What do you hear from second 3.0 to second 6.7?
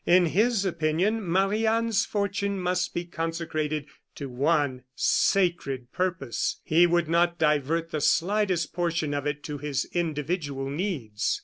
consecrated to one sacred purpose;